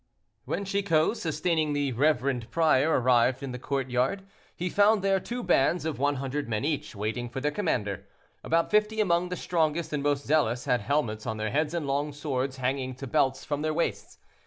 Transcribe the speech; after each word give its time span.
When 0.45 0.65
Chicot, 0.65 1.15
sustaining 1.17 1.73
the 1.73 1.91
reverend 1.91 2.49
prior, 2.49 2.89
arrived 2.99 3.43
in 3.43 3.51
the 3.51 3.59
courtyard, 3.59 4.23
he 4.55 4.67
found 4.67 5.03
there 5.03 5.19
two 5.19 5.43
bands 5.43 5.85
of 5.85 5.99
one 5.99 6.15
hundred 6.15 6.49
men 6.49 6.65
each, 6.65 6.95
waiting 6.95 7.29
for 7.29 7.39
their 7.39 7.51
commander. 7.51 8.07
About 8.43 8.71
fifty 8.71 8.99
among 8.99 9.29
the 9.29 9.35
strongest 9.37 9.93
and 9.93 10.01
most 10.01 10.25
zealous 10.25 10.65
had 10.65 10.81
helmets 10.81 11.27
on 11.27 11.37
their 11.37 11.51
heads 11.51 11.75
and 11.75 11.85
long 11.85 12.13
swords 12.13 12.57
hanging 12.57 12.95
to 12.95 13.05
belts 13.05 13.45
from 13.45 13.61
their 13.61 13.75
waists. 13.75 14.17